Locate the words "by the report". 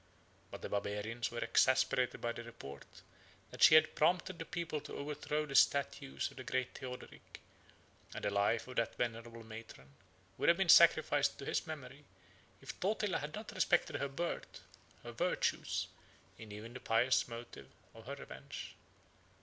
2.21-2.87